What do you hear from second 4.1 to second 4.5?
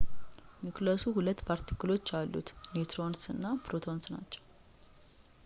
ናቸው